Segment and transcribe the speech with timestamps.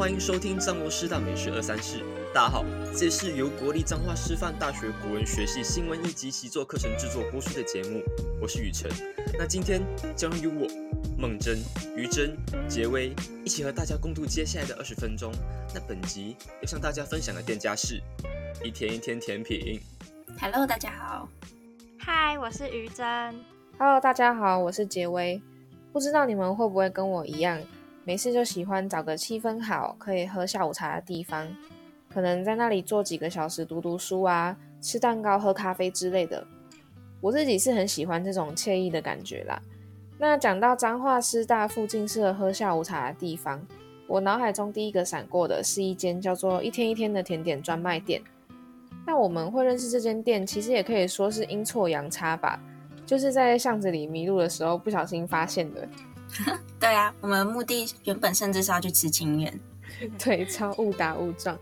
[0.00, 2.02] 欢迎收听彰罗师大美食二三事。
[2.32, 2.64] 大家好，
[2.96, 8.02] 这是由国立彰化师范大学国文学系新闻一级习作课程制作播出的节目，
[8.40, 8.90] 我是雨辰。
[9.38, 9.82] 那今天
[10.16, 10.66] 将由我
[11.18, 11.58] 梦真、
[11.94, 12.34] 于真、
[12.66, 15.30] 杰威一起和大家共度接下来的二十分钟。
[15.74, 18.00] 那本集要向大家分享的店家是
[18.64, 19.82] 一天一天甜品。
[20.40, 21.28] Hello，大家好。
[22.06, 23.06] Hi，我是于真。
[23.78, 25.42] Hello，大家好，我是杰威。
[25.92, 27.60] 不知道你们会不会跟我一样，
[28.04, 31.46] 没事就喜欢找个气氛好、可以喝下午茶的地方，
[32.12, 36.44] 可能在那里坐几个小时读读书啊，吃蛋糕、喝咖啡之类的。
[37.20, 39.60] 我自己是很喜欢这种惬意的感觉啦。
[40.18, 43.60] 那讲到彰化师大附近适合喝下午茶的地方，
[44.06, 48.22] 我脑海中第一个闪过的是一间叫做“一天一天”的甜点专卖店。
[49.06, 52.60] 那我们会认识这间店，其实也可以说是阴错阳差吧，
[53.04, 55.86] 就是在巷子里迷路的时候不小心发现的。
[56.80, 59.60] 对啊，我们目的原本甚至是要去吃清远，
[60.18, 61.58] 对，超误打误撞。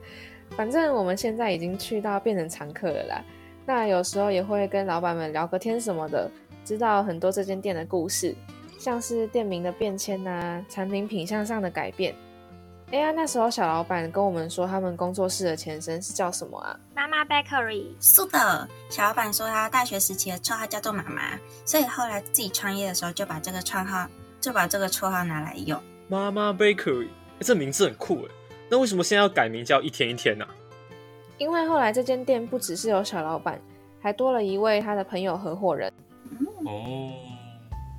[0.56, 3.24] 反正我们现在已经去到变成常客了啦。
[3.66, 6.30] 那有时候也会跟老板们聊个天什么的，
[6.64, 8.34] 知道很多这间店的故事，
[8.78, 12.14] 像是店名的变迁啊，产品品相上的改变。
[12.90, 16.80] 哎呀，那时候小老板跟我们说，他们工作室的前身是叫什么啊？
[16.94, 17.88] 妈妈 Bakery。
[18.00, 24.08] 是的，小老板说他大学时期的绰号叫做妈妈，所以后来自己创业的时候就把这个绰号
[24.40, 25.80] 就把这个绰号拿来用。
[26.08, 27.08] 妈妈 Bakery，
[27.40, 28.30] 这名字很酷哎。
[28.70, 30.44] 那为什么现在要改名叫一天一天呢？
[30.44, 30.54] 啊？
[31.38, 33.60] 因为后来这间店不只是有小老板，
[34.00, 35.92] 还多了一位他的朋友合伙人。
[36.64, 37.12] 哦。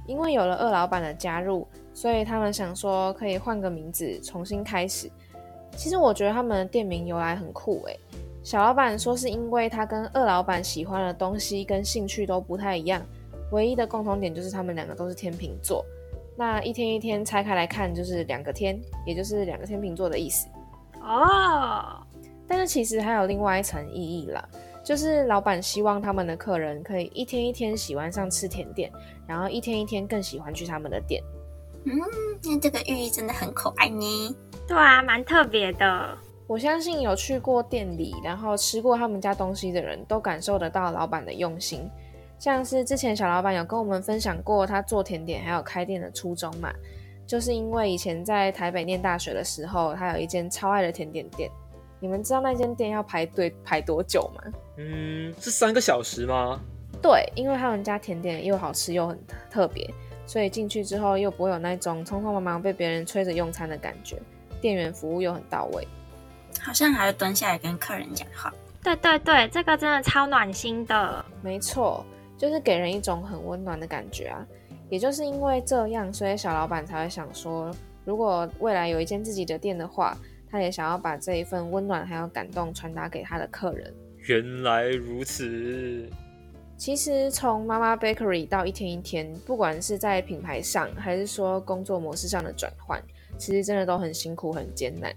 [0.07, 5.09] 因为有了二老板的加入，所以他们想说可以换个名字，重新开始。
[5.77, 7.99] 其实我觉得他们的店名由来很酷诶。
[8.43, 13.01] 小老板说是因为他跟二老板喜欢的东西跟兴趣都不太一样，
[13.51, 15.85] 唯一的共同点就是他们两个都是天秤座。
[16.39, 20.47] 那一天一天拆开来看，就是两个天，也就是两个天秤座的意思。
[21.01, 22.01] 哦，
[22.47, 24.41] 但是其实还有另外一层意义啦，
[24.81, 28.89] 就是老板希望他们的客人可以一天一天喜欢上吃甜点，
[29.27, 31.21] 然后一天一天更喜欢去他们的店。
[31.83, 31.91] 嗯，
[32.45, 34.35] 那这个寓意真的很可爱呢。
[34.65, 36.17] 对啊，蛮特别的。
[36.47, 41.81] 我相信有去过店里，然后吃过他们家东西的人都感受得到老板的用心。
[42.39, 46.73] 像是之前小老板有跟我们分享过他做甜点还有开店的初衷嘛，
[47.27, 51.51] 就是因为以前在台北念大学的时候，他有一间超爱的甜点店。
[51.99, 54.41] 你们知道那间店要排队排多久吗？
[54.77, 56.61] 嗯，是三个小时吗？
[57.01, 59.19] 对，因为他们家甜点又好吃又很
[59.51, 59.89] 特别，
[60.25, 64.17] 所以进去之后又不会有那种匆匆忙忙被别人催着用餐的感觉，
[64.61, 65.85] 店员服务又很到位，
[66.61, 68.53] 好像还要蹲下来跟客人讲话。
[68.81, 71.25] 对对对，这个真的超暖心的。
[71.41, 72.05] 没错。
[72.39, 74.47] 就是给人一种很温暖的感觉啊，
[74.89, 77.69] 也就是因为这样，所以小老板才会想说，
[78.05, 80.17] 如果未来有一间自己的店的话，
[80.49, 83.93] 他也想要把这一份温暖还有感动传达给他的客人。
[84.19, 86.09] 原来如此。
[86.77, 93.03] 其实从妈妈 Bakery 到一天一天，不管是在品牌上，还是说工作模式上的转换，
[93.37, 95.13] 其实真的都很辛苦很艰难。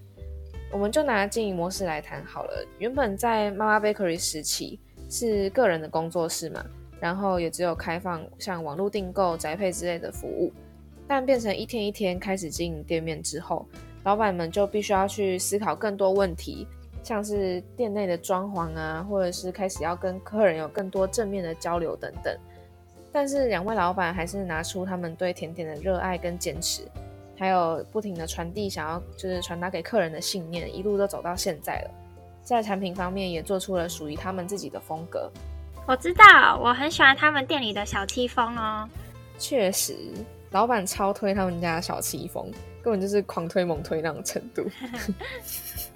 [0.72, 2.66] 我们就拿经营模式来谈好了。
[2.78, 6.64] 原本在妈妈 Bakery 时期是个人的工作室嘛。
[7.02, 10.52] 然后也只有开放像网络订购、宅配之类的服务，
[11.08, 13.66] 但变成一天一天开始经营店面之后，
[14.04, 16.64] 老板们就必须要去思考更多问题，
[17.02, 22.32] 像是店内的装潢啊，或者是开始要跟客人有更多正面的交流等等。
[23.10, 26.82] 但是两位老板还是拿出他们对甜点的热爱跟坚持，
[27.36, 31.90] 还有不停的传递想要就是传达给客人的信念，一路都走到现在了。
[32.44, 35.28] 在产品方面也做出了属于他们自己的风格。
[35.86, 38.88] 我知道，我很喜欢他们店里的小戚风哦。
[39.38, 39.96] 确实，
[40.50, 42.50] 老板超推他们家的小戚风，
[42.82, 44.64] 根本就是狂推猛推那种程度。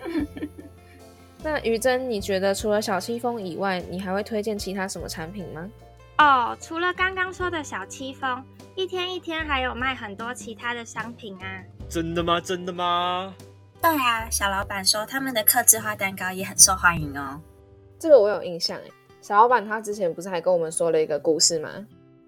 [1.42, 5.70] 那于真，你觉得除了小戚风以外，你还会推荐其他什么产品吗？
[6.18, 8.42] 哦，除了刚刚说的小戚风，
[8.74, 11.62] 一天一天还有卖很多其他的商品啊。
[11.89, 12.41] 真的吗？
[12.41, 13.32] 真的吗？
[13.80, 17.41] 对啊，小老板说他们的客制化蛋糕也很受欢迎哦。
[18.00, 18.91] 这个我有印象诶。
[19.27, 21.69] 小老板他之前不是还跟我们说了一个故事吗？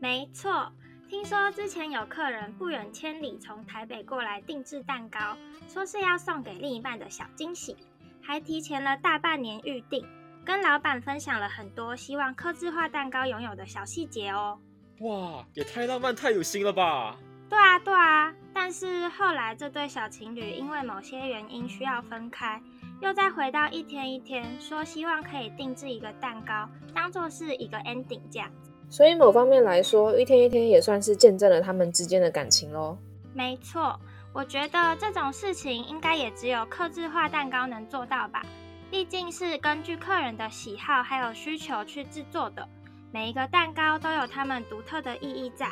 [0.01, 0.69] 没错，
[1.09, 5.37] 听说之前有客人不远千里从台北过来定制蛋糕，
[5.69, 7.77] 说是要送给另一半的小惊喜，
[8.21, 10.05] 还提前了大半年预定，
[10.45, 14.59] 跟老板分享了很多希望客制化蛋糕拥有的小细节哦。
[15.03, 17.17] 哇，也太浪漫太有心了吧！
[17.49, 22.61] 对啊对啊，但是后来这对小情侣因为某些原因需要分开。
[23.01, 28.73] 又再回到一天一天，说希望可以定制一个蛋糕，当做是一个 ending 这样子。
[28.91, 32.99] 所以某方面来说，一天一天也算是见证了他们之间的感情喽。
[33.33, 33.97] 没错，
[34.33, 38.43] 我觉得这种事情应该也只有客制化蛋糕能做到吧，
[38.91, 42.69] 毕竟是根据客人的喜好还有需求去制作的，
[43.13, 45.71] 每一个蛋糕都有他们独特的意义在，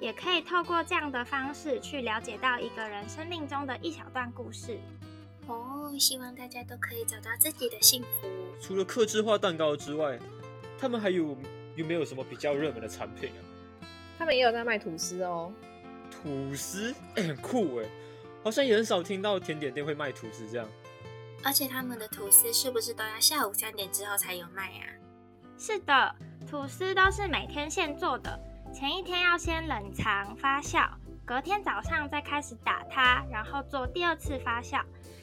[0.00, 4.78] 也可以透过这样的方式去了解到一个人生命中的一小段故事。
[5.46, 8.28] 哦，希望大家都可以找到自己的幸福。
[8.60, 10.18] 除了克制化蛋糕之外，
[10.78, 11.36] 他们还有
[11.74, 13.40] 有没有什么比较热门的产品啊？
[14.18, 15.52] 他们也有在卖吐司哦。
[16.10, 17.86] 吐司，欸，很酷哎。
[18.44, 20.68] 好像也很少听到甜点店会卖吐司这样，
[21.42, 24.86] 而且他们的吐司是不是都要下午三点之后才有卖啊？
[25.58, 26.14] 是的，
[26.48, 28.38] 吐司都是每天现做的，
[28.72, 30.86] 前一天要先冷藏发酵，
[31.24, 34.80] 隔天早上再开始打它，然后做第二次发酵，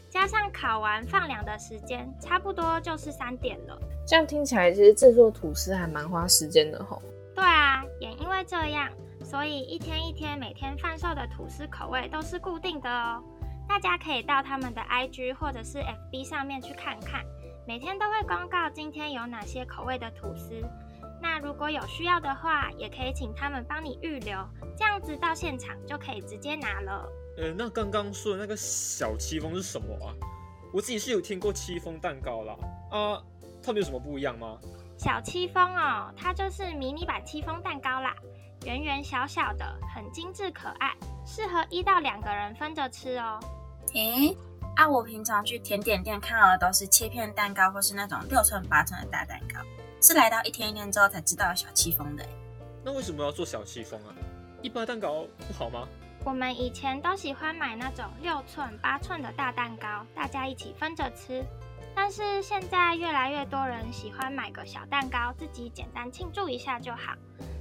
[0.09, 3.79] 加上烤完放凉的时间，差不多就是三点了。
[4.05, 7.01] 这样听起来，其实制作吐司还蛮花时间的吼。
[7.33, 8.89] 对啊，也因为这样。
[9.23, 13.23] 所以一天一天，每天贩售的吐司口味都是固定的哦。
[13.67, 17.23] 大家可以到他们的 IG 或者是 FB 上面去看看，
[17.65, 20.61] 每天都会公告今天有哪些口味的吐司。
[21.21, 24.37] 那如果有需要的话，也可以请他们帮你预留，
[24.77, 27.07] 这样子到现场就可以直接拿了。
[27.37, 30.13] 呃，那刚刚说的那个小戚风是什么啊？
[30.73, 32.55] 我自己是有听过戚风蛋糕啦，
[32.91, 33.21] 啊，
[33.63, 34.57] 它们有什么不一样吗？
[34.97, 38.13] 小戚风哦，它就是迷你版戚风蛋糕啦。
[38.65, 40.95] 圆圆小小的，很精致可爱，
[41.25, 43.39] 适合一到两个人分着吃哦。
[43.93, 44.35] 诶，
[44.75, 49.59] 啊，我平常去甜点店看到的都是切片蛋糕，或是那种六寸八寸的大蛋糕，
[50.01, 52.25] 是来到一天一天之后才知道有小气风的。
[52.83, 54.13] 那为什么要做小气风啊？
[54.61, 55.87] 一般蛋糕不好吗？
[56.23, 61.43] 我们以前都喜欢买那种六寸八寸的大蛋糕，大家一起分着吃。
[61.95, 67.13] 但是现在越来越多人喜欢买个小蛋糕，自己简单庆祝一下就好。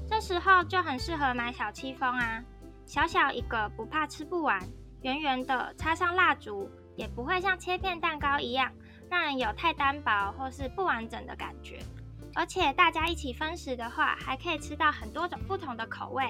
[0.08, 2.42] 这时候就很适合买小戚风啊，
[2.84, 4.60] 小小一个不怕吃不完，
[5.02, 8.72] 圆圆的插上蜡烛，也不会像切片蛋糕一样
[9.10, 11.78] 让人有太单薄或是不完整的感觉。
[12.34, 16.24] 而且大家一起分食的话，还可以吃到很多种不同的口味。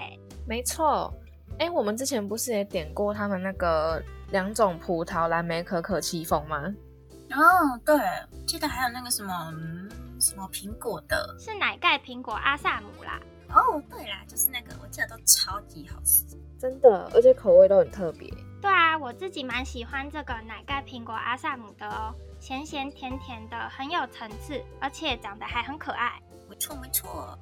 [0.46, 1.12] 没错，
[1.58, 6.62] 哎，我们之前不是也点过他们那个两种葡萄蓝莓可可戚风吗？
[7.30, 7.96] 哦，对，
[8.46, 9.90] 记得还有那个什么、嗯、
[10.20, 13.18] 什么苹果的，是奶盖苹果阿萨姆啦。
[13.48, 16.24] 哦，对啦，就是那个，我记得都超级好吃，
[16.58, 18.28] 真的，而且口味都很特别。
[18.60, 26.20] 对啊，我自己蛮喜欢这个奶盖苹果阿萨姆的哦，咸咸甜甜的，很有层次，而且长得还很可爱。
[26.46, 27.38] 没错没错。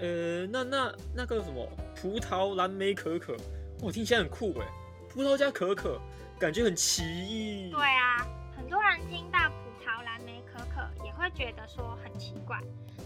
[0.00, 3.36] 呃，那那那个什么葡萄蓝莓可可，
[3.82, 4.66] 我听起来很酷哎，
[5.10, 6.00] 葡萄加可可，
[6.40, 7.70] 感觉很奇异。
[7.72, 8.26] 对啊，
[8.56, 12.58] 很多人听到葡萄蓝莓可可也会觉得说很奇怪。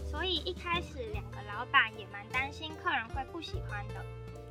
[0.09, 3.95] 所以一开始两个老板也蛮担心客人会不喜欢的，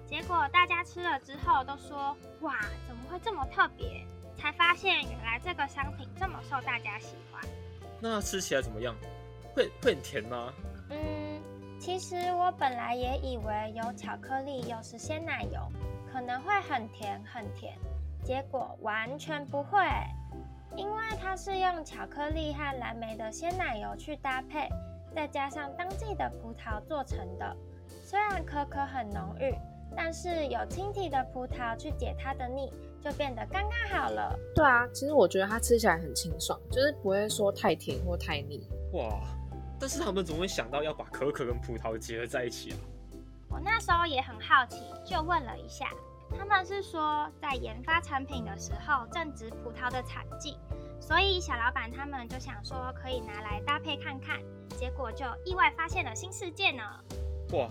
[0.06, 2.55] 结果大家吃了之后都说：“哇，
[2.87, 4.06] 怎么会这么特别？”
[4.37, 7.43] 才发现原来这个商品这么受大家喜欢。
[8.00, 8.94] 那吃起来怎么样？
[9.55, 10.53] 会会很甜吗？
[10.91, 11.41] 嗯，
[11.81, 15.61] 其实我本来也以为有巧克力又是鲜奶油，
[16.12, 17.75] 可能会很甜很甜，
[18.23, 19.79] 结果完全不会，
[20.77, 24.69] 因为它是用巧克力和蓝莓的鲜奶油去搭配。
[25.15, 27.56] 再加上当季的葡萄做成的，
[28.05, 29.55] 虽然可可很浓郁，
[29.97, 32.71] 但是有清甜的葡萄去解它的腻，
[33.07, 34.37] 就变得刚刚好了。
[34.53, 38.69] 对啊，其实我觉得它吃起来很清爽，就是不会说太甜或太腻。
[38.95, 39.21] 哇！
[39.79, 42.77] 但是他们怎么会想到要把可可跟葡萄结合在一起啊？
[43.49, 45.89] 我那时候也很好奇，就问了一下，
[46.37, 50.57] 他们是说在研发产品的时候正值葡萄的产季。
[50.99, 54.41] 所以小老板他们就想说可以拿来搭配看看，
[54.77, 56.83] 结果就意外发现了新世界呢。
[57.53, 57.71] 哇，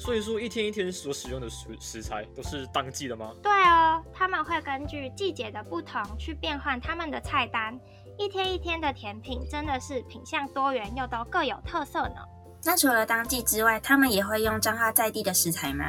[0.00, 3.32] 所以说一天一天所使用的食食材都是当季的吗？
[3.42, 7.78] 对哦，他们会根据季节的不同去变换他们的菜单，
[8.16, 12.16] 一天一天的甜品真的是品相多元又都各有特色呢。
[12.64, 15.84] 那除了当季之外，他们也会用彰化在地的食材吗？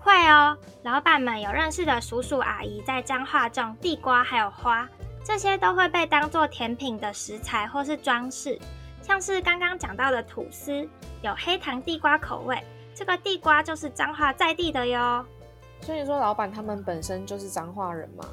[0.00, 4.88] 会哦，老板们有认识的叔叔阿姨在彰化种地瓜还有花。
[5.24, 8.58] 这些都会被当做甜品的食材或是装饰，
[9.00, 10.88] 像是刚刚讲到的吐司，
[11.22, 12.60] 有黑糖地瓜口味，
[12.98, 15.24] 这个地瓜就是彰化在地的哟。
[15.82, 18.24] 所以说，老板他们本身就是彰化人嘛？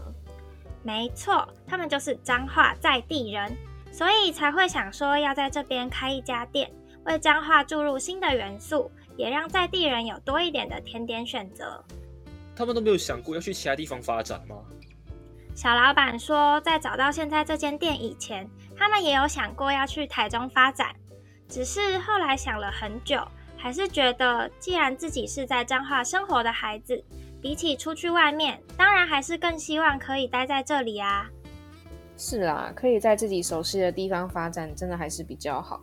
[0.81, 3.55] 没错，他们就是彰化在地人，
[3.91, 6.71] 所以才会想说要在这边开一家店，
[7.03, 11.83] 为彰化注入新的元素，也让在地人有多一点的甜点选择。
[12.55, 14.55] 他们都没有想过要去其他地方发展吗？
[15.53, 20.95] 小老板说，在找到现在这间店以前，他们也有想过要去台中发展，
[21.47, 23.23] 只是后来想了很久，
[23.65, 27.03] 还是觉得既然自己是在彰化生活的孩子，
[27.41, 31.27] 比起出去外面，当然还是更希望可以待在这里啊。
[32.15, 35.81] 是啊，可以在自己熟悉的地方发展，真的还是比较好。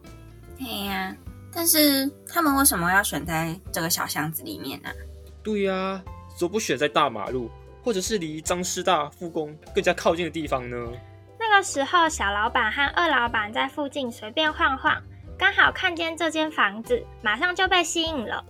[0.57, 1.17] 对呀、啊，
[1.53, 4.95] 但是他们为什么要选在这个小巷子里面呢、啊？
[5.43, 6.05] 对呀、啊，
[6.39, 7.51] 怎么不选在大马路，
[7.83, 10.77] 或者是离张师大复工更加靠近的地方呢？
[11.37, 15.03] 那个时候，小老板和二老板在附近随便晃晃，
[15.39, 18.45] 刚好看见这间房子，马上就被吸引了。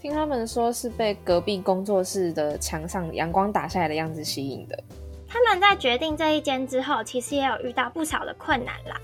[0.00, 4.84] 听他们说是被隔壁工作室的墙上阳光打下来的样子吸引的。
[5.28, 9.00] 他们在决定这一间之后，其实也有遇到不少的困难啦。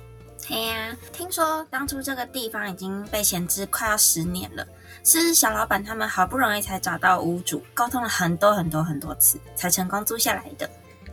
[0.47, 4.67] 嘿呀、啊，听说当初这个地方已经被闲置快要十年了，
[5.05, 10.69] 是小老板他们好不容易才找到屋主，沟通了很多很多很多次，才成功租下来的。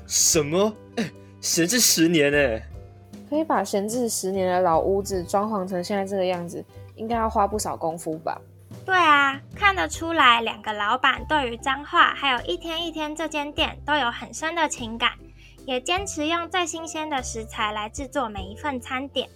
[0.08, 0.74] 什么？
[0.98, 2.62] 哎，闲置十年哎！
[3.30, 6.64] 可以把闲置十年的老屋子装潢成现在这个样子，
[6.96, 8.42] 应该要花不少功夫吧？
[8.86, 15.12] 对啊，看得出来，两个老板对于脏话还有一天一天这间店都有很深的情感，
[15.66, 19.30] 也坚持用最新鲜的食材来制作每一份餐点。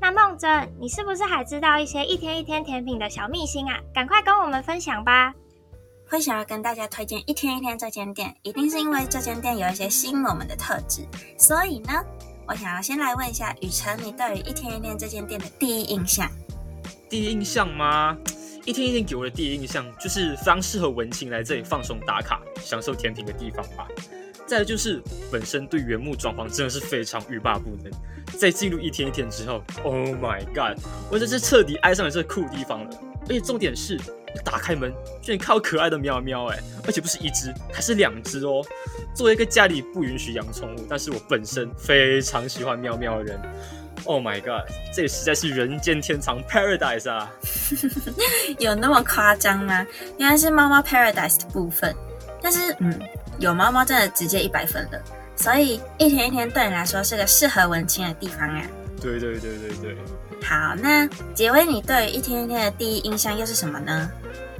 [0.00, 3.78] 那梦真，你是不是还知道一些一天一天甜品的小秘辛啊？
[3.94, 5.34] 赶快跟我们分享吧！
[6.06, 11.06] 会想要跟大家推荐一天一天这间店，一定是因为这间店有一些吸引我们的特质。
[11.38, 12.04] 所以呢，
[12.46, 16.30] 我想要先来问一下雨辰，你对于一天一天这间店的第一印象？
[17.08, 18.16] 第一印象吗？
[18.66, 23.88] 一天一天给我的第一印象就是非常适合文青来这里放松打卡、享受甜品的地方吧。
[24.46, 27.90] 再来就是本身对原木装潢真的是非常欲罢不能。
[28.38, 30.78] 在进入一天一天之后，Oh my god，
[31.10, 32.90] 我真是彻底爱上了这个酷地方了。
[33.22, 33.98] 而且重点是，
[34.42, 38.62] 打开门居然看到可爱的喵喵哎，而且不是一只，还是两只哦。
[39.14, 43.40] 作为一个家里不允许养宠物，但是我本身非常喜欢喵喵的人。
[44.06, 47.30] Oh my god，这里实在是人间天堂 Paradise 啊！
[48.58, 49.86] 有那么夸张吗？
[50.18, 51.94] 原来是猫猫 Paradise 的部分。
[52.42, 53.00] 但是，嗯，
[53.38, 55.00] 有猫猫真的直接一百分了。
[55.36, 58.62] 所以，一天一天对你来说是个适合文青的地方啊。
[59.04, 59.96] 对对对对对。
[60.42, 64.10] 好，那杰威，你对一天一天的第一印象又是什么呢？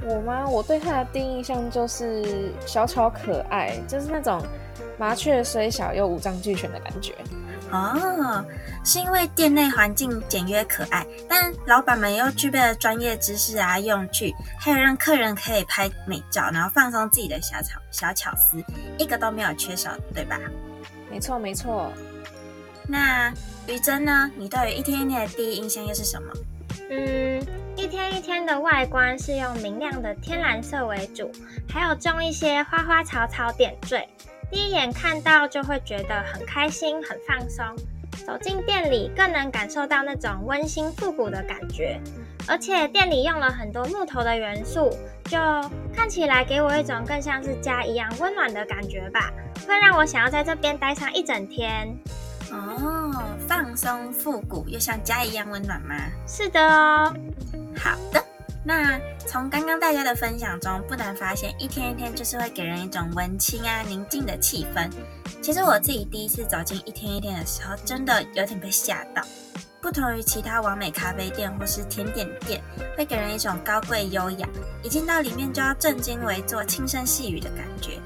[0.03, 0.47] 我吗？
[0.47, 4.39] 我对他的第一印象就是小巧可爱，就是那种
[4.99, 7.15] 麻雀虽小又五脏俱全的感觉。
[7.71, 8.45] 哦，
[8.85, 18.63] 是因为店内环境简约可爱，但老板们又具备了专业知识啊、用具，还有让客人可以拍美照，然后放松自己的小巧小巧思，
[18.99, 20.39] 一个都没有缺少，对吧？
[21.09, 21.91] 没错，没错。
[22.87, 23.33] 那
[23.67, 24.31] 于真呢？
[24.37, 26.31] 你对于一天一天的第一印象又是什么？
[26.89, 27.41] 嗯，
[27.75, 31.31] 一天一天的外观是用明亮的天蓝色为主，
[31.67, 34.07] 还有种一些花花草草点缀。
[34.51, 37.65] 第一眼看到就会觉得很开心、很放松，
[38.25, 41.99] 走进店里更能感受到那种温馨复古的感觉。
[42.47, 45.37] 而且店里用了很多木头的元素，就
[45.95, 49.33] 看起来给我一种更像是家一样温暖的感觉吧，
[49.67, 51.87] 会让我想要在这边待上一整天。
[52.51, 55.95] 哦，放松复古又像家一样温暖吗？
[56.27, 57.13] 是的哦。
[57.77, 58.23] 好的。
[58.67, 64.89] 那从刚刚大家的分享中，不难发现，一天一天就是会给人一种温馨啊、宁静的气氛。
[65.41, 69.21] 其实我自己第一次走进一天一天的时候，真的有点被吓到。
[69.79, 72.59] 不同于其他完美咖啡店或是甜点店，
[72.97, 74.49] 会给人一种高贵优雅，
[74.81, 77.99] 一进到里面就要正襟危坐、轻声细语的感觉。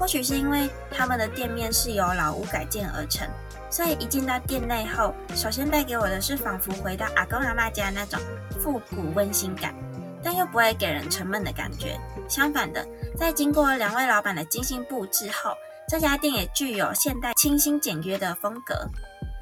[0.00, 3.28] 或许是因为他们的店面是由老屋改建而成，
[3.70, 8.18] 所以一进到店内后，首先带给我的是仿佛回到阿公阿妈家那种
[8.58, 9.74] 复古温馨感。
[10.22, 11.98] 但又不会给人沉闷的感觉。
[12.28, 15.54] 相反的，在经过两位老板的精心布置后，
[15.88, 18.86] 这家店也具有现代清新简约的风格。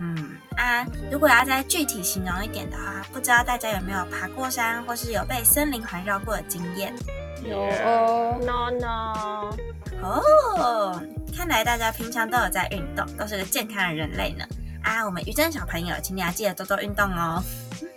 [0.01, 6.95] 嗯啊，如果要再具体形容一点的话，不知道大家有没有爬过山，或是有被森林环绕过的经验？
[7.43, 9.57] 有哦，no no。
[10.03, 11.03] 哦，
[11.37, 14.45] 看来大家平常都有在运动，都是个健康的人类呢。
[14.83, 17.43] 啊，我们于真小朋友，请你要记得多多运动哦。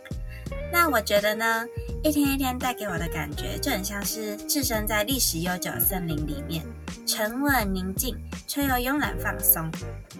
[0.74, 1.65] 那我觉得呢，
[2.03, 6.65] 一天一天带给我的感觉，就很像是置身在历史悠久的森林里面，
[7.05, 8.17] 沉稳宁静，
[8.48, 9.70] 却又慵懒放松。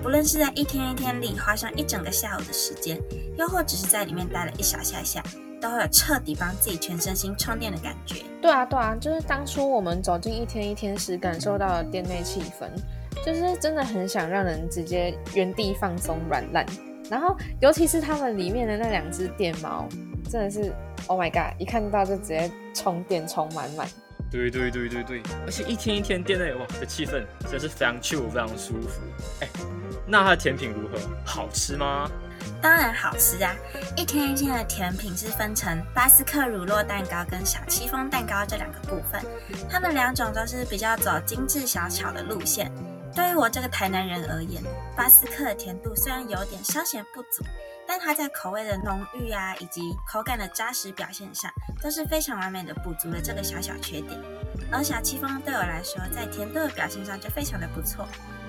[0.03, 3.00] 不论是在一天一天里花上一整个下午的时间，
[3.38, 5.23] 又或只是在里面待了一小下下，
[5.62, 8.24] 都会有彻底帮自己全身心充电的感觉。
[8.41, 12.68] 对啊，对啊，就是当初我们走进一天一天时感受到的店内气氛，
[13.24, 16.65] 就是真的很想让人直接原地放松软烂。
[17.10, 19.88] 然后，尤其是他们里面的那两只电猫。
[20.30, 20.74] 真的是
[21.08, 21.60] ，Oh my god！
[21.60, 23.86] 一看到就直接充电充满满。
[24.31, 29.01] 对对对对对，而且一天一天店内哇的气氛真是非常 chill，非常舒服。
[29.41, 29.50] 哎，
[30.07, 30.97] 那它的甜品如何？
[31.25, 32.09] 好吃吗？
[32.61, 33.53] 当然好吃啊！
[33.95, 39.21] 一天一天的甜品是分成巴斯克乳酪蛋糕跟小戚风蛋糕这两个部分，
[39.69, 42.71] 它们两种都是比较走精致小巧的路线。
[43.13, 44.63] 对于我这个台南人而言，
[44.95, 47.43] 巴斯克的甜度虽然有点稍显不足，
[47.88, 54.19] 但它在口味的浓郁啊，以及口感的扎实表现上，都是非常完美的补足了这个小小缺点。
[54.71, 58.07] 而小戚风对我来说，在甜度的表现上就非常的不错，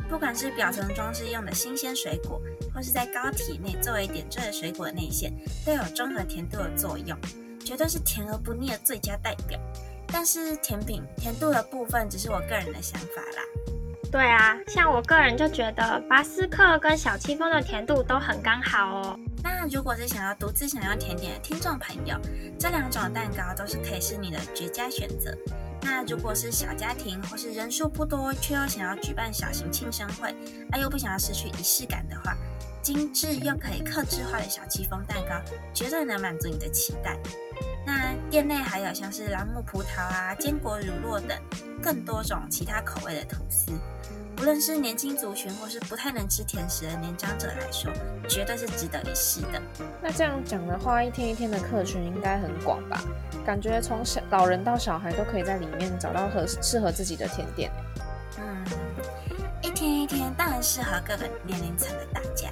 [0.09, 2.41] 不管是表层装饰用的新鲜水果，
[2.73, 5.33] 或是在膏体内作为点缀的水果内馅，
[5.67, 7.19] 都有中和甜度的作用，
[7.65, 9.59] 绝对是甜而不腻的最佳代表。
[10.15, 13.43] 但是甜品甜度的部分，只是我个人的想法啦。
[14.13, 19.19] 对啊，像我个人就觉得巴斯克跟小戚风的甜度都很刚好哦。
[19.43, 22.15] 那如果是想要独自享用甜点的听众朋友，
[22.59, 25.35] 这两种蛋糕都是可以是你的绝佳选择。
[25.81, 30.35] 那如果是小家庭或是人数不多，却又想要举办小型庆生会，
[30.71, 32.37] 而又不想要失去仪式感的话，
[32.83, 35.41] 精致又可以客制化的小戚风蛋糕，
[35.73, 37.19] 绝对能满足你的期待。
[37.87, 41.37] 那店内还有像是朗姆葡萄啊、坚果乳酪等
[41.83, 43.73] 更多种其他口味的吐司。
[44.43, 47.93] 无论是年轻族群或是不太能吃甜食的年长者来说，
[48.29, 49.63] 绝对是值得一试的。
[50.03, 53.01] 那这样讲的话，一天一天的客群应该很广吧？
[53.47, 57.71] 感觉从小老人到小孩都可以在里面找到合适合自己的甜点。
[58.37, 58.65] 嗯，
[59.63, 62.51] 一天一天当然适合各个年龄层的大家。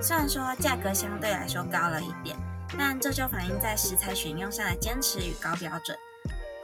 [0.00, 2.34] 虽然说价格相对来说高了一点，
[2.78, 5.94] 但这就反映在食材选用上的坚持与高标准。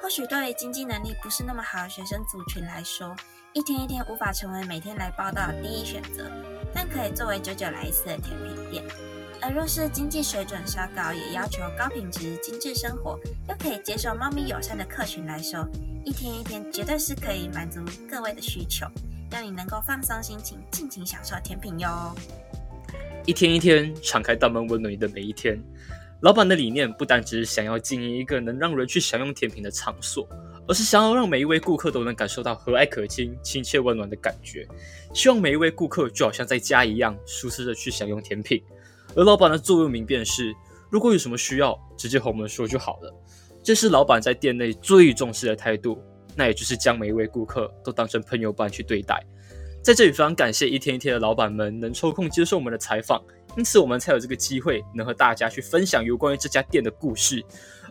[0.01, 3.15] 或许对于经济能力不是那么好的学生族群来说，
[3.55, 6.29] 一天一天无法成为每天来报到的第一选择，
[6.75, 8.83] 但可以作为久久来一次的甜品店。
[9.41, 13.17] 而若是经济水准稍高，也要求高品质、精致生活，
[13.49, 15.65] 又可以接受猫咪友善的客群来说，
[16.05, 17.81] 一天一天绝对是可以满足
[18.11, 18.89] 各位的需求，
[19.31, 22.13] 让你能够放松心情，尽情享受甜品哟。
[23.25, 25.57] 一天一天，敞开大门温暖你的每一天。
[26.23, 30.29] 老板的理念不单只是想要经营一个能让人去享用甜品的场所。
[30.67, 34.67] 而是想要让每一位顾客都能感受到和蔼可亲、亲切温暖的感觉，
[35.13, 38.63] 希望每一位顾客就好像在家一样，舒适的去享用甜品。
[39.15, 40.55] 而老板的座右铭便是：
[40.91, 43.15] 如果有什么需要，直接和我们说就好了。
[43.63, 46.03] 这是老板在店内最重视的态度，
[46.35, 49.23] 那也就是将每一位顾客都当成朋友般去对待。
[49.83, 53.23] 在这里非常感谢一天一天的老板们能抽空接受我们的采访，
[53.57, 57.45] 因此我们才有这个机会能和大家去分享有关于这家店的故事。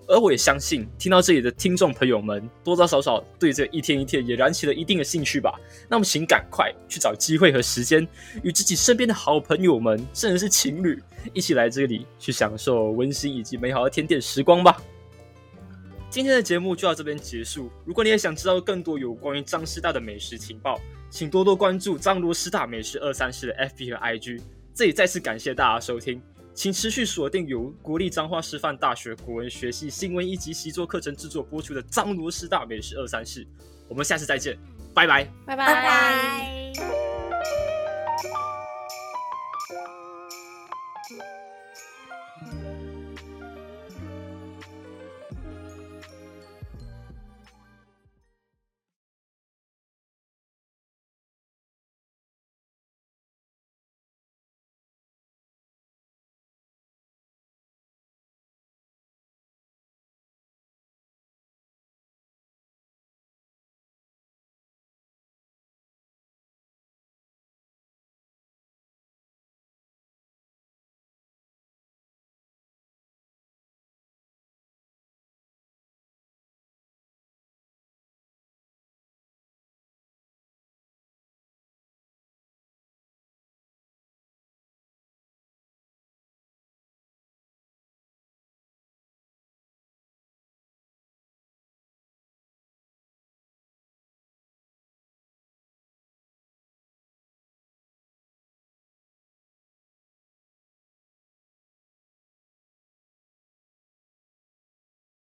[0.07, 5.53] 而我也相信，听到这里的听众朋友们，多多少少对这一天一天也燃起了一定的兴趣吧。
[5.89, 8.07] 那么，请赶快去找机会和时间，
[8.43, 11.01] 与自己身边的好朋友们，甚至是情侣，
[11.33, 14.81] 一起来这里去享受温馨以及美好的甜点时光吧。
[16.09, 17.71] 今天的节目就到这边结束。
[17.85, 24.41] 如果你也想知道更多有关于张师大的美食情报，请多多关注张罗师大美食二三事的 FB 和 IG。
[24.75, 26.21] 这里再次感谢大家收听。
[26.53, 33.43] 请持续锁定由国立彰化师范大学国文学系新闻一级习作课程制作播出的《彰罗师大美食二三事》，
[33.87, 34.57] 我们下次再见，
[34.93, 35.65] 拜拜，拜拜。
[35.65, 36.62] 拜拜。